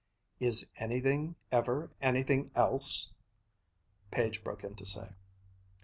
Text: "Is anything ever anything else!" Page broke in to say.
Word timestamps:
"Is 0.39 0.71
anything 0.77 1.35
ever 1.51 1.91
anything 2.01 2.49
else!" 2.55 3.13
Page 4.09 4.43
broke 4.43 4.63
in 4.63 4.73
to 4.77 4.85
say. 4.87 5.09